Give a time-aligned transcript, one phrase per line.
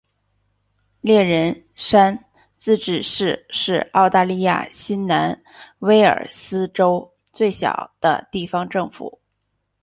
[1.01, 2.25] 猎人山
[2.57, 5.43] 自治市是澳大利亚新南
[5.77, 9.21] 威尔斯州最小的地方政府。